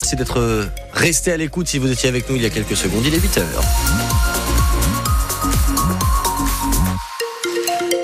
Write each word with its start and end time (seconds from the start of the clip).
Merci 0.00 0.14
d'être 0.14 0.70
resté 0.92 1.32
à 1.32 1.36
l'écoute 1.36 1.66
si 1.66 1.78
vous 1.78 1.90
étiez 1.90 2.08
avec 2.08 2.30
nous 2.30 2.36
il 2.36 2.42
y 2.42 2.46
a 2.46 2.50
quelques 2.50 2.76
secondes. 2.76 3.04
Il 3.04 3.12
est 3.12 3.18
8 3.18 3.38
heures. 3.38 3.62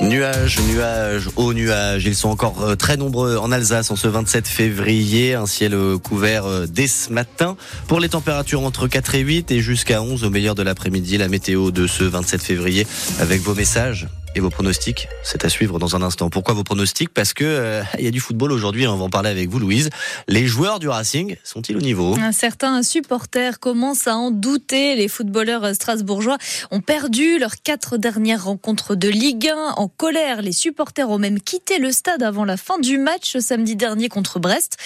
Nuages, 0.02 0.58
nuages, 0.68 1.30
hauts 1.36 1.54
nuages. 1.54 2.04
Ils 2.04 2.16
sont 2.16 2.30
encore 2.30 2.62
euh, 2.62 2.74
très 2.74 2.96
nombreux 2.96 3.36
en 3.36 3.52
Alsace 3.52 3.92
en 3.92 3.96
ce 3.96 4.08
27 4.08 4.48
février. 4.48 5.34
Un 5.34 5.46
ciel 5.46 5.72
euh, 5.72 5.96
couvert 5.96 6.46
euh, 6.46 6.66
dès 6.66 6.88
ce 6.88 7.12
matin. 7.12 7.56
Pour 7.86 8.00
les 8.00 8.08
températures 8.08 8.64
entre 8.64 8.88
4 8.88 9.14
et 9.14 9.20
8 9.20 9.52
et 9.52 9.60
jusqu'à 9.60 10.02
11 10.02 10.24
au 10.24 10.30
meilleur 10.30 10.56
de 10.56 10.64
l'après-midi. 10.64 11.16
La 11.16 11.28
météo 11.28 11.70
de 11.70 11.86
ce 11.86 12.02
27 12.02 12.42
février 12.42 12.88
avec 13.20 13.40
vos 13.40 13.54
messages 13.54 14.08
et 14.34 14.40
vos 14.40 14.50
pronostics, 14.50 15.08
c'est 15.22 15.44
à 15.44 15.48
suivre 15.48 15.78
dans 15.78 15.94
un 15.94 16.02
instant. 16.02 16.28
Pourquoi 16.28 16.54
vos 16.54 16.64
pronostics? 16.64 17.08
Parce 17.08 17.32
que 17.32 17.44
euh, 17.44 17.82
il 17.98 18.04
y 18.04 18.08
a 18.08 18.10
du 18.10 18.20
football 18.20 18.50
aujourd'hui, 18.52 18.86
on 18.86 18.96
va 18.96 19.04
en 19.04 19.10
parler 19.10 19.30
avec 19.30 19.48
vous 19.48 19.58
Louise. 19.58 19.90
Les 20.26 20.46
joueurs 20.46 20.80
du 20.80 20.88
Racing 20.88 21.36
sont-ils 21.44 21.76
au 21.76 21.80
niveau? 21.80 22.16
Certains 22.32 22.82
supporters 22.82 23.60
commencent 23.60 24.08
à 24.08 24.16
en 24.16 24.30
douter. 24.30 24.96
Les 24.96 25.08
footballeurs 25.08 25.74
strasbourgeois 25.74 26.38
ont 26.70 26.80
perdu 26.80 27.38
leurs 27.38 27.62
quatre 27.62 27.96
dernières 27.96 28.44
rencontres 28.44 28.96
de 28.96 29.08
Ligue 29.08 29.48
1. 29.48 29.74
En 29.76 29.88
colère, 29.88 30.42
les 30.42 30.52
supporters 30.52 31.08
ont 31.08 31.18
même 31.18 31.40
quitté 31.40 31.78
le 31.78 31.92
stade 31.92 32.22
avant 32.22 32.44
la 32.44 32.56
fin 32.56 32.78
du 32.78 32.98
match 32.98 33.38
samedi 33.38 33.76
dernier 33.76 34.08
contre 34.08 34.40
Brest. 34.40 34.76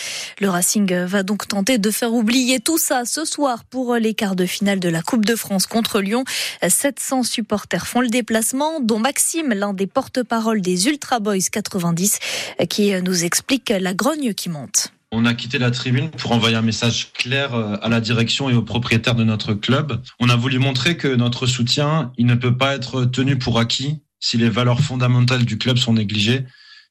Le 0.41 0.51
Racing 0.51 0.93
va 1.05 1.23
donc 1.23 1.49
tenter 1.49 1.79
de 1.79 1.91
faire 1.91 2.13
oublier 2.13 2.61
tout 2.61 2.79
ça 2.79 3.05
ce 3.07 3.25
soir 3.25 3.65
pour 3.65 3.95
les 3.95 4.13
quarts 4.15 4.37
de 4.37 4.47
finale 4.47 4.81
de 4.81 4.89
la 4.89 5.01
Coupe 5.01 5.25
de 5.25 5.37
France 5.37 5.67
contre 5.67 6.01
Lyon. 6.01 6.25
700 6.67 7.23
supporters 7.23 7.87
font 7.87 8.01
le 8.01 8.09
déplacement, 8.09 8.81
dont 8.81 8.99
Maxime 8.99 9.38
l'un 9.43 9.75
des 9.75 9.87
porte-parole 9.87 10.61
des 10.61 10.87
Ultra 10.89 11.21
Boys 11.21 11.39
90, 11.51 12.19
qui 12.69 12.93
nous 13.03 13.25
explique 13.25 13.71
la 13.71 13.95
grogne 13.95 14.35
qui 14.35 14.49
monte. 14.49 14.93
On 15.11 15.25
a 15.25 15.33
quitté 15.33 15.59
la 15.59 15.71
tribune 15.71 16.11
pour 16.11 16.33
envoyer 16.33 16.57
un 16.57 16.63
message 16.63 17.13
clair 17.15 17.55
euh, 17.55 17.77
à 17.81 17.89
la 17.89 18.01
direction 18.01 18.51
et 18.51 18.55
aux 18.55 18.63
propriétaires 18.63 19.15
de 19.15 19.25
notre 19.25 19.55
club. 19.55 20.03
On 20.21 20.29
a 20.29 20.37
voulu 20.37 20.59
montrer 20.59 20.99
que 20.99 21.09
notre 21.09 21.47
soutien, 21.47 22.13
il 22.19 22.27
ne 22.27 22.35
peut 22.35 22.57
pas 22.57 22.75
être 22.75 23.07
tenu 23.07 23.39
pour 23.39 23.59
acquis 23.59 24.01
si 24.21 24.37
les 24.37 24.51
valeurs 24.51 24.81
fondamentales 24.81 25.45
du 25.45 25.57
club 25.57 25.79
sont 25.79 25.95
négligées 25.95 26.45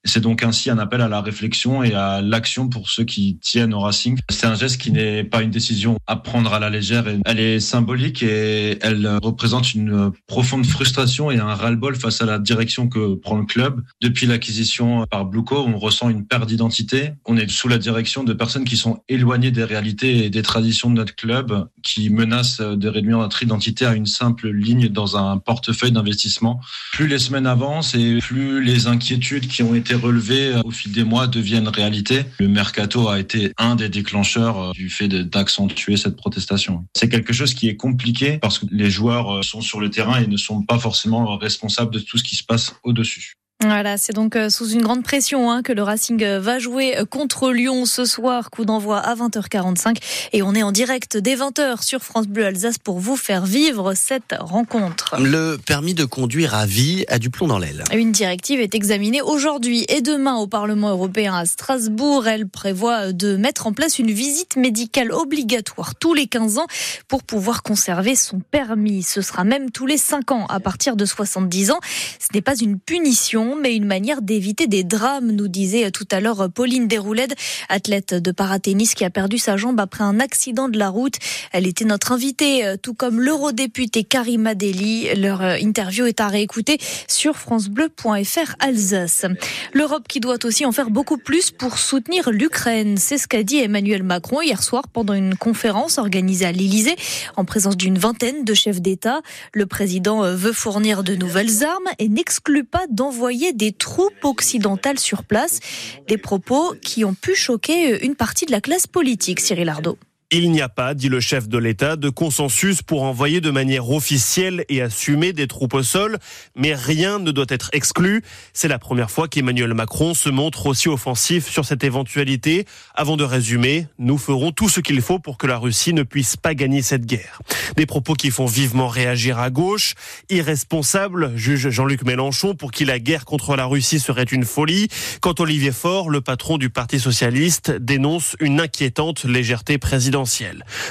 c'est 0.07 0.21
donc 0.21 0.43
ainsi 0.43 0.69
un 0.69 0.77
appel 0.77 1.01
à 1.01 1.07
la 1.07 1.21
réflexion 1.21 1.83
et 1.83 1.93
à 1.93 2.21
l'action 2.21 2.67
pour 2.69 2.89
ceux 2.89 3.03
qui 3.03 3.37
tiennent 3.41 3.73
au 3.73 3.79
Racing. 3.79 4.17
C'est 4.29 4.47
un 4.47 4.55
geste 4.55 4.79
qui 4.79 4.91
n'est 4.91 5.23
pas 5.23 5.41
une 5.41 5.51
décision 5.51 5.97
à 6.07 6.15
prendre 6.15 6.53
à 6.53 6.59
la 6.59 6.69
légère. 6.69 7.05
Elle 7.25 7.39
est 7.39 7.59
symbolique 7.59 8.23
et 8.23 8.77
elle 8.81 9.07
représente 9.21 9.73
une 9.73 10.11
profonde 10.27 10.65
frustration 10.65 11.31
et 11.31 11.37
un 11.37 11.53
ras-le-bol 11.53 11.95
face 11.95 12.21
à 12.21 12.25
la 12.25 12.39
direction 12.39 12.87
que 12.87 13.15
prend 13.15 13.37
le 13.37 13.45
club. 13.45 13.83
Depuis 14.01 14.25
l'acquisition 14.25 15.05
par 15.09 15.25
Blueco, 15.25 15.65
on 15.67 15.77
ressent 15.77 16.09
une 16.09 16.25
perte 16.25 16.47
d'identité. 16.47 17.11
On 17.25 17.37
est 17.37 17.49
sous 17.49 17.67
la 17.67 17.77
direction 17.77 18.23
de 18.23 18.33
personnes 18.33 18.65
qui 18.65 18.77
sont 18.77 19.03
éloignées 19.09 19.51
des 19.51 19.63
réalités 19.63 20.25
et 20.25 20.29
des 20.29 20.41
traditions 20.41 20.89
de 20.89 20.95
notre 20.95 21.15
club, 21.15 21.67
qui 21.83 22.09
menacent 22.09 22.61
de 22.61 22.87
réduire 22.87 23.17
notre 23.17 23.43
identité 23.43 23.85
à 23.85 23.93
une 23.93 24.05
simple 24.05 24.49
ligne 24.49 24.89
dans 24.89 25.17
un 25.17 25.37
portefeuille 25.37 25.91
d'investissement. 25.91 26.59
Plus 26.93 27.07
les 27.07 27.19
semaines 27.19 27.47
avancent 27.47 27.95
et 27.95 28.19
plus 28.19 28.63
les 28.63 28.87
inquiétudes 28.87 29.47
qui 29.47 29.63
ont 29.63 29.75
été 29.75 29.96
relevés 29.97 30.47
euh, 30.47 30.61
au 30.63 30.71
fil 30.71 30.91
des 30.91 31.03
mois 31.03 31.27
deviennent 31.27 31.67
réalité. 31.67 32.23
Le 32.39 32.47
mercato 32.47 33.09
a 33.09 33.19
été 33.19 33.51
un 33.57 33.75
des 33.75 33.89
déclencheurs 33.89 34.57
euh, 34.57 34.71
du 34.71 34.89
fait 34.89 35.07
d'accentuer 35.07 35.97
cette 35.97 36.15
protestation. 36.15 36.85
C'est 36.95 37.09
quelque 37.09 37.33
chose 37.33 37.53
qui 37.53 37.67
est 37.67 37.75
compliqué 37.75 38.37
parce 38.39 38.59
que 38.59 38.65
les 38.71 38.89
joueurs 38.89 39.37
euh, 39.37 39.41
sont 39.41 39.61
sur 39.61 39.79
le 39.79 39.89
terrain 39.89 40.21
et 40.21 40.27
ne 40.27 40.37
sont 40.37 40.63
pas 40.63 40.79
forcément 40.79 41.37
responsables 41.37 41.93
de 41.93 41.99
tout 41.99 42.17
ce 42.17 42.23
qui 42.23 42.35
se 42.35 42.43
passe 42.43 42.75
au-dessus. 42.83 43.33
Voilà, 43.63 43.97
c'est 43.97 44.13
donc 44.13 44.35
euh, 44.35 44.51
sous 44.51 44.69
une 44.69 44.83
grande 44.83 45.01
pression 45.01 45.49
hein, 45.49 45.63
que 45.63 45.73
le 45.73 45.81
Racing 45.81 46.23
euh, 46.23 46.39
va 46.39 46.59
jouer 46.59 46.95
euh, 46.95 47.05
contre 47.05 47.51
Lyon 47.51 47.85
ce 47.85 48.05
soir. 48.05 48.51
Coup 48.51 48.65
d'envoi 48.65 48.99
à 48.99 49.15
20h45 49.15 49.97
et 50.31 50.43
on 50.43 50.53
est 50.53 50.61
en 50.61 50.71
direct 50.71 51.17
dès 51.17 51.35
20h 51.35 51.83
sur 51.83 52.03
France 52.03 52.27
Bleu 52.27 52.45
Alsace 52.45 52.77
pour 52.77 52.99
vous 52.99 53.15
faire 53.15 53.47
vivre 53.47 53.95
cette 53.95 54.35
rencontre. 54.39 55.15
Le 55.19 55.57
permis 55.57 55.95
de 55.95 56.05
conduire 56.05 56.53
à 56.53 56.67
vie 56.67 57.03
a 57.07 57.17
du 57.17 57.31
plomb 57.31 57.47
dans 57.47 57.57
l'aile. 57.57 57.83
Une 57.95 58.11
directive 58.11 58.59
est 58.59 58.75
examinée 58.75 59.23
aujourd'hui 59.23 59.87
et 59.89 60.01
demain 60.01 60.35
au 60.35 60.45
Parlement 60.45 60.89
européen 60.89 61.33
à 61.33 61.47
Strasbourg. 61.47 62.27
Elle 62.27 62.47
prévoit 62.47 63.11
de 63.11 63.37
mettre 63.37 63.65
en 63.65 63.73
place 63.73 63.97
une 63.97 64.11
visite 64.11 64.55
médicale 64.55 65.11
obligatoire 65.11 65.95
tous 65.95 66.13
les 66.13 66.27
15 66.27 66.59
ans 66.59 66.67
pour 67.07 67.23
pouvoir 67.23 67.63
conserver 67.63 68.15
son 68.15 68.39
permis. 68.39 69.01
Ce 69.01 69.23
sera 69.23 69.43
même 69.43 69.71
tous 69.71 69.87
les 69.87 69.97
5 69.97 70.31
ans 70.31 70.45
à 70.45 70.59
partir 70.59 70.95
de 70.95 71.05
70 71.05 71.71
ans. 71.71 71.79
Ce 72.19 72.27
n'est 72.35 72.41
pas 72.41 72.55
une 72.55 72.79
punition 72.79 73.46
mais 73.55 73.75
une 73.75 73.85
manière 73.85 74.21
d'éviter 74.21 74.67
des 74.67 74.83
drames, 74.83 75.31
nous 75.31 75.47
disait 75.47 75.91
tout 75.91 76.07
à 76.11 76.19
l'heure 76.19 76.49
Pauline 76.51 76.87
Desrouledes, 76.87 77.35
athlète 77.69 78.13
de 78.13 78.31
paratennis 78.31 78.89
qui 78.95 79.05
a 79.05 79.09
perdu 79.09 79.37
sa 79.37 79.57
jambe 79.57 79.79
après 79.79 80.03
un 80.03 80.19
accident 80.19 80.69
de 80.69 80.77
la 80.77 80.89
route. 80.89 81.15
Elle 81.51 81.67
était 81.67 81.85
notre 81.85 82.11
invitée, 82.11 82.75
tout 82.81 82.93
comme 82.93 83.21
l'eurodéputé 83.21 84.03
Karima 84.03 84.55
Deli. 84.55 85.07
Leur 85.15 85.41
interview 85.41 86.05
est 86.05 86.19
à 86.19 86.27
réécouter 86.27 86.77
sur 87.07 87.35
francebleu.fr 87.35 88.55
Alsace. 88.59 89.25
L'Europe 89.73 90.07
qui 90.07 90.19
doit 90.19 90.43
aussi 90.43 90.65
en 90.65 90.71
faire 90.71 90.89
beaucoup 90.89 91.17
plus 91.17 91.51
pour 91.51 91.77
soutenir 91.77 92.31
l'Ukraine. 92.31 92.97
C'est 92.97 93.17
ce 93.17 93.27
qu'a 93.27 93.43
dit 93.43 93.59
Emmanuel 93.59 94.03
Macron 94.03 94.41
hier 94.41 94.63
soir 94.63 94.87
pendant 94.87 95.13
une 95.13 95.35
conférence 95.35 95.97
organisée 95.97 96.45
à 96.45 96.51
l'Élysée 96.51 96.95
en 97.35 97.45
présence 97.45 97.77
d'une 97.77 97.97
vingtaine 97.97 98.43
de 98.43 98.53
chefs 98.53 98.81
d'État. 98.81 99.21
Le 99.53 99.65
président 99.65 100.21
veut 100.33 100.53
fournir 100.53 101.03
de 101.03 101.15
nouvelles 101.15 101.63
armes 101.63 101.87
et 101.99 102.09
n'exclut 102.09 102.63
pas 102.63 102.85
d'envoyer 102.89 103.36
des 103.53 103.71
troupes 103.71 104.23
occidentales 104.23 104.99
sur 104.99 105.23
place. 105.23 105.59
Des 106.07 106.17
propos 106.17 106.75
qui 106.81 107.05
ont 107.05 107.13
pu 107.13 107.35
choquer 107.35 108.03
une 108.05 108.15
partie 108.15 108.45
de 108.45 108.51
la 108.51 108.61
classe 108.61 108.87
politique, 108.87 109.39
Cyril 109.39 109.69
Ardo. 109.69 109.97
Il 110.29 110.51
n'y 110.51 110.59
a 110.59 110.67
pas, 110.67 110.93
dit 110.93 111.07
le 111.07 111.21
chef 111.21 111.47
de 111.47 111.57
l'État, 111.57 111.95
de 111.95 112.09
consensus 112.09 112.81
pour 112.81 113.03
envoyer 113.03 113.39
de 113.39 113.49
manière 113.49 113.89
officielle 113.89 114.65
et 114.67 114.81
assumée 114.81 115.31
des 115.31 115.47
troupes 115.47 115.73
au 115.73 115.83
sol, 115.83 116.17
mais 116.53 116.75
rien 116.75 117.17
ne 117.17 117.31
doit 117.31 117.45
être 117.47 117.69
exclu. 117.71 118.23
C'est 118.51 118.67
la 118.67 118.77
première 118.77 119.09
fois 119.09 119.29
qu'Emmanuel 119.29 119.73
Macron 119.73 120.13
se 120.13 120.27
montre 120.27 120.65
aussi 120.65 120.89
offensif 120.89 121.49
sur 121.49 121.63
cette 121.63 121.85
éventualité. 121.85 122.65
Avant 122.93 123.15
de 123.15 123.23
résumer, 123.23 123.87
nous 123.99 124.17
ferons 124.17 124.51
tout 124.51 124.67
ce 124.67 124.81
qu'il 124.81 125.01
faut 125.01 125.17
pour 125.17 125.37
que 125.37 125.47
la 125.47 125.57
Russie 125.57 125.93
ne 125.93 126.03
puisse 126.03 126.35
pas 126.35 126.55
gagner 126.55 126.81
cette 126.81 127.05
guerre. 127.05 127.39
Des 127.77 127.85
propos 127.85 128.13
qui 128.13 128.29
font 128.29 128.47
vivement 128.47 128.89
réagir 128.89 129.39
à 129.39 129.49
gauche. 129.49 129.93
Irresponsable, 130.29 131.37
juge 131.37 131.69
Jean-Luc 131.69 132.03
Mélenchon, 132.03 132.53
pour 132.53 132.71
qui 132.71 132.83
la 132.83 132.99
guerre 132.99 133.23
contre 133.23 133.55
la 133.55 133.63
Russie 133.63 134.01
serait 134.01 134.23
une 134.23 134.43
folie. 134.43 134.89
Quand 135.21 135.39
Olivier 135.39 135.71
Faure, 135.71 136.09
le 136.09 136.19
patron 136.19 136.57
du 136.57 136.69
Parti 136.69 136.99
socialiste, 136.99 137.71
dénonce 137.71 138.35
une 138.41 138.59
inquiétante 138.59 139.23
légèreté 139.23 139.77
présidentielle. 139.77 140.16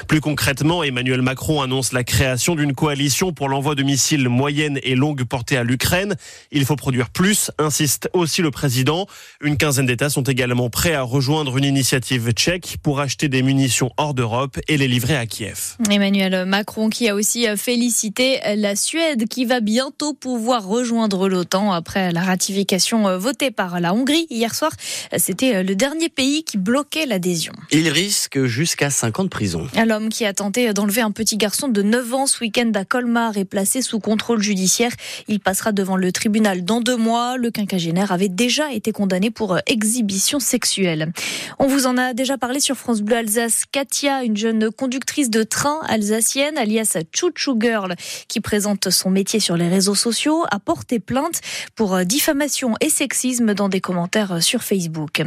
Plus 0.06 0.20
concrètement, 0.20 0.84
Emmanuel 0.84 1.20
Macron 1.20 1.60
annonce 1.60 1.92
la 1.92 2.04
création 2.04 2.54
d'une 2.54 2.74
coalition 2.74 3.32
pour 3.32 3.48
l'envoi 3.48 3.74
de 3.74 3.82
missiles 3.82 4.28
moyennes 4.28 4.78
et 4.82 4.94
longues 4.94 5.24
portées 5.24 5.56
à 5.56 5.64
l'Ukraine. 5.64 6.14
Il 6.52 6.64
faut 6.64 6.76
produire 6.76 7.10
plus, 7.10 7.50
insiste 7.58 8.08
aussi 8.12 8.42
le 8.42 8.50
président. 8.50 9.06
Une 9.40 9.56
quinzaine 9.56 9.86
d'États 9.86 10.10
sont 10.10 10.22
également 10.22 10.70
prêts 10.70 10.94
à 10.94 11.02
rejoindre 11.02 11.56
une 11.56 11.64
initiative 11.64 12.30
tchèque 12.32 12.76
pour 12.82 13.00
acheter 13.00 13.28
des 13.28 13.42
munitions 13.42 13.90
hors 13.96 14.14
d'Europe 14.14 14.58
et 14.68 14.76
les 14.76 14.86
livrer 14.86 15.16
à 15.16 15.26
Kiev. 15.26 15.76
Emmanuel 15.90 16.46
Macron 16.46 16.88
qui 16.88 17.08
a 17.08 17.14
aussi 17.14 17.46
félicité 17.56 18.38
la 18.56 18.76
Suède 18.76 19.26
qui 19.28 19.44
va 19.44 19.60
bientôt 19.60 20.14
pouvoir 20.14 20.64
rejoindre 20.66 21.28
l'OTAN 21.28 21.72
après 21.72 22.12
la 22.12 22.22
ratification 22.22 23.18
votée 23.18 23.50
par 23.50 23.80
la 23.80 23.92
Hongrie 23.92 24.26
hier 24.30 24.54
soir. 24.54 24.72
C'était 25.16 25.62
le 25.62 25.74
dernier 25.74 26.08
pays 26.08 26.44
qui 26.44 26.58
bloquait 26.58 27.06
l'adhésion. 27.06 27.52
Il 27.72 27.88
risque 27.88 28.44
jusqu'à 28.44 28.90
50 28.90 29.15
de 29.24 29.28
prison. 29.28 29.66
L'homme 29.86 30.08
qui 30.08 30.24
a 30.24 30.32
tenté 30.32 30.72
d'enlever 30.72 31.00
un 31.00 31.10
petit 31.10 31.36
garçon 31.36 31.68
de 31.68 31.82
9 31.82 32.14
ans 32.14 32.26
ce 32.26 32.40
week-end 32.40 32.70
à 32.74 32.84
Colmar 32.84 33.36
est 33.36 33.44
placé 33.44 33.82
sous 33.82 34.00
contrôle 34.00 34.42
judiciaire. 34.42 34.92
Il 35.28 35.40
passera 35.40 35.72
devant 35.72 35.96
le 35.96 36.12
tribunal 36.12 36.64
dans 36.64 36.80
deux 36.80 36.96
mois. 36.96 37.36
Le 37.36 37.50
quinquagénaire 37.50 38.12
avait 38.12 38.28
déjà 38.28 38.72
été 38.72 38.92
condamné 38.92 39.30
pour 39.30 39.58
exhibition 39.66 40.40
sexuelle. 40.40 41.12
On 41.58 41.66
vous 41.66 41.86
en 41.86 41.96
a 41.96 42.14
déjà 42.14 42.38
parlé 42.38 42.60
sur 42.60 42.76
France 42.76 43.02
Bleu 43.02 43.16
Alsace. 43.16 43.64
Katia, 43.70 44.24
une 44.24 44.36
jeune 44.36 44.70
conductrice 44.70 45.30
de 45.30 45.42
train 45.42 45.80
alsacienne, 45.88 46.58
alias 46.58 46.96
Chouchou 47.14 47.56
Girl, 47.60 47.94
qui 48.28 48.40
présente 48.40 48.90
son 48.90 49.10
métier 49.10 49.40
sur 49.40 49.56
les 49.56 49.68
réseaux 49.68 49.94
sociaux, 49.94 50.44
a 50.50 50.58
porté 50.58 50.98
plainte 50.98 51.40
pour 51.74 51.98
diffamation 52.04 52.74
et 52.80 52.88
sexisme 52.88 53.54
dans 53.54 53.68
des 53.68 53.80
commentaires 53.80 54.42
sur 54.42 54.62
Facebook. 54.62 55.22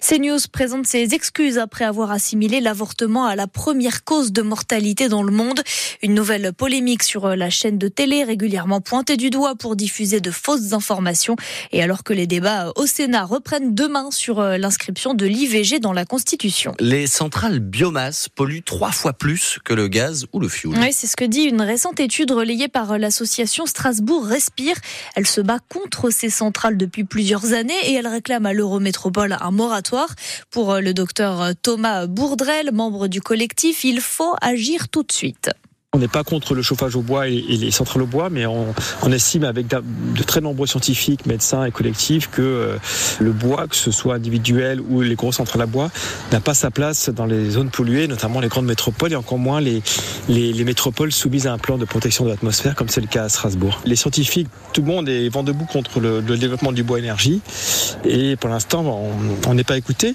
CNews 0.00 0.38
présente 0.52 0.86
ses 0.86 1.14
excuses 1.14 1.58
après 1.58 1.84
avoir 1.84 2.10
assimilé 2.10 2.60
l'avortement 2.60 3.26
à 3.26 3.29
la 3.36 3.46
première 3.46 4.04
cause 4.04 4.32
de 4.32 4.42
mortalité 4.42 5.08
dans 5.08 5.22
le 5.22 5.32
monde. 5.32 5.60
Une 6.02 6.14
nouvelle 6.14 6.52
polémique 6.52 7.02
sur 7.02 7.28
la 7.36 7.50
chaîne 7.50 7.78
de 7.78 7.88
télé 7.88 8.24
régulièrement 8.24 8.80
pointée 8.80 9.16
du 9.16 9.30
doigt 9.30 9.54
pour 9.54 9.76
diffuser 9.76 10.20
de 10.20 10.30
fausses 10.30 10.72
informations. 10.72 11.36
Et 11.72 11.82
alors 11.82 12.04
que 12.04 12.12
les 12.12 12.26
débats 12.26 12.72
au 12.76 12.86
Sénat 12.86 13.24
reprennent 13.24 13.74
demain 13.74 14.10
sur 14.10 14.42
l'inscription 14.42 15.14
de 15.14 15.26
l'IVG 15.26 15.78
dans 15.80 15.92
la 15.92 16.04
Constitution. 16.04 16.74
Les 16.80 17.06
centrales 17.06 17.60
biomasse 17.60 18.28
polluent 18.28 18.62
trois 18.62 18.92
fois 18.92 19.12
plus 19.12 19.58
que 19.64 19.74
le 19.74 19.88
gaz 19.88 20.26
ou 20.32 20.40
le 20.40 20.48
fioul. 20.48 20.76
Oui, 20.78 20.92
c'est 20.92 21.06
ce 21.06 21.16
que 21.16 21.24
dit 21.24 21.42
une 21.42 21.62
récente 21.62 22.00
étude 22.00 22.30
relayée 22.30 22.68
par 22.68 22.98
l'association 22.98 23.66
Strasbourg 23.66 24.26
Respire. 24.26 24.76
Elle 25.16 25.26
se 25.26 25.40
bat 25.40 25.58
contre 25.68 26.10
ces 26.10 26.30
centrales 26.30 26.76
depuis 26.76 27.04
plusieurs 27.04 27.52
années 27.52 27.74
et 27.84 27.94
elle 27.94 28.06
réclame 28.06 28.46
à 28.46 28.52
l'Eurométropole 28.52 29.36
un 29.40 29.50
moratoire. 29.50 30.14
Pour 30.50 30.76
le 30.76 30.94
docteur 30.94 31.50
Thomas 31.62 32.06
Bourdrel, 32.06 32.70
membre 32.72 33.08
du 33.08 33.19
collectif, 33.20 33.84
il 33.84 34.00
faut 34.00 34.34
agir 34.40 34.88
tout 34.88 35.02
de 35.02 35.12
suite. 35.12 35.50
On 35.92 35.98
n'est 35.98 36.06
pas 36.06 36.22
contre 36.22 36.54
le 36.54 36.62
chauffage 36.62 36.94
au 36.94 37.02
bois 37.02 37.26
et, 37.26 37.40
les 37.40 37.72
centrales 37.72 38.04
au 38.04 38.06
bois, 38.06 38.30
mais 38.30 38.46
on, 38.46 38.72
estime 39.10 39.42
avec 39.42 39.66
de 39.66 40.22
très 40.22 40.40
nombreux 40.40 40.68
scientifiques, 40.68 41.26
médecins 41.26 41.64
et 41.64 41.72
collectifs 41.72 42.30
que 42.30 42.42
euh, 42.42 42.76
le 43.18 43.32
bois, 43.32 43.66
que 43.66 43.74
ce 43.74 43.90
soit 43.90 44.14
individuel 44.14 44.80
ou 44.88 45.00
les 45.00 45.16
grosses 45.16 45.38
centrales 45.38 45.62
à 45.62 45.66
bois, 45.66 45.90
n'a 46.30 46.38
pas 46.38 46.54
sa 46.54 46.70
place 46.70 47.08
dans 47.08 47.26
les 47.26 47.50
zones 47.50 47.70
polluées, 47.70 48.06
notamment 48.06 48.38
les 48.38 48.46
grandes 48.46 48.66
métropoles 48.66 49.14
et 49.14 49.16
encore 49.16 49.38
moins 49.38 49.60
les, 49.60 49.82
les, 50.28 50.62
métropoles 50.62 51.10
soumises 51.10 51.48
à 51.48 51.52
un 51.52 51.58
plan 51.58 51.76
de 51.76 51.84
protection 51.84 52.24
de 52.24 52.30
l'atmosphère, 52.30 52.76
comme 52.76 52.88
c'est 52.88 53.00
le 53.00 53.08
cas 53.08 53.24
à 53.24 53.28
Strasbourg. 53.28 53.80
Les 53.84 53.96
scientifiques, 53.96 54.46
tout 54.72 54.82
le 54.82 54.86
monde 54.86 55.08
est 55.08 55.28
vent 55.28 55.42
debout 55.42 55.64
contre 55.64 55.98
le, 55.98 56.22
développement 56.22 56.70
du 56.70 56.84
bois 56.84 57.00
énergie 57.00 57.40
et 58.04 58.36
pour 58.36 58.48
l'instant, 58.48 59.12
on 59.44 59.54
n'est 59.54 59.64
pas 59.64 59.76
écouté. 59.76 60.14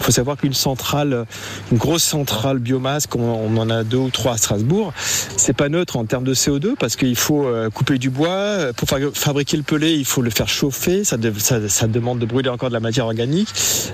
Il 0.00 0.04
faut 0.04 0.12
savoir 0.12 0.38
qu'une 0.38 0.54
centrale, 0.54 1.26
une 1.70 1.78
grosse 1.78 2.02
centrale 2.02 2.58
biomasse, 2.58 3.06
comme 3.06 3.22
on 3.22 3.56
en 3.58 3.68
a 3.68 3.84
deux 3.84 3.98
ou 3.98 4.10
trois 4.10 4.32
à 4.32 4.36
Strasbourg, 4.38 4.94
c'est 5.36 5.52
pas 5.52 5.68
neutre 5.68 5.96
en 5.96 6.06
termes 6.06 6.24
de 6.24 6.34
CO2 6.34 6.74
parce 6.78 6.96
qu'il 6.96 7.16
faut 7.16 7.46
euh, 7.46 7.68
couper 7.68 7.98
du 7.98 8.08
bois. 8.08 8.72
Pour 8.76 8.88
fabriquer 8.88 9.58
le 9.58 9.62
pellet, 9.62 9.98
il 9.98 10.06
faut 10.06 10.22
le 10.22 10.30
faire 10.30 10.48
chauffer. 10.48 11.04
Ça, 11.04 11.18
demande 11.18 12.18
de 12.18 12.26
brûler 12.26 12.48
encore 12.48 12.70
de 12.70 12.74
la 12.74 12.80
matière 12.80 13.04
organique. 13.04 13.48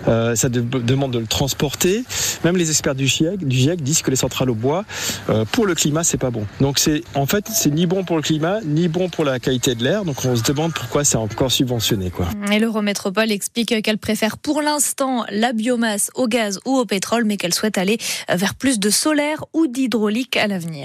Euh, 0.06 0.37
ça 0.37 0.49
demande 0.49 1.12
de 1.12 1.19
le 1.19 1.26
transporter. 1.26 2.05
Même 2.44 2.56
les 2.56 2.70
experts 2.70 2.94
du 2.94 3.09
GIEC, 3.09 3.41
GIEC 3.49 3.82
disent 3.82 4.02
que 4.02 4.11
les 4.11 4.17
centrales 4.17 4.50
au 4.50 4.55
bois, 4.55 4.85
euh, 5.29 5.44
pour 5.50 5.67
le 5.67 5.75
climat, 5.75 6.05
c'est 6.05 6.19
pas 6.19 6.31
bon. 6.31 6.47
Donc 6.61 6.79
c'est, 6.79 7.02
en 7.14 7.26
fait, 7.26 7.47
c'est 7.52 7.70
ni 7.70 7.87
bon 7.87 8.05
pour 8.05 8.17
le 8.17 8.23
climat, 8.23 8.61
ni 8.64 8.87
bon 8.87 9.09
pour 9.09 9.25
la 9.25 9.41
qualité 9.41 9.75
de 9.75 9.82
l'air. 9.82 10.05
Donc 10.05 10.25
on 10.25 10.37
se 10.37 10.43
demande 10.44 10.73
pourquoi 10.73 11.02
c'est 11.02 11.17
encore 11.17 11.50
subventionné, 11.50 12.11
quoi. 12.11 12.26
Et 12.52 12.61
l'Eurométropole 12.61 13.32
explique 13.32 13.82
qu'elle 13.82 13.99
préfère 13.99 14.38
pour 14.38 14.62
l'instant 14.62 15.25
la 15.31 15.52
biomasse 15.52 15.95
au 16.14 16.28
gaz 16.28 16.60
ou 16.64 16.76
au 16.76 16.84
pétrole, 16.84 17.25
mais 17.25 17.37
qu'elle 17.37 17.54
souhaite 17.54 17.78
aller 17.78 17.98
vers 18.28 18.54
plus 18.54 18.78
de 18.78 18.90
solaire 18.90 19.44
ou 19.52 19.66
d'hydraulique 19.66 20.37
à 20.37 20.46
l'avenir. 20.46 20.84